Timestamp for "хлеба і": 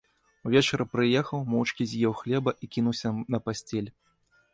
2.21-2.71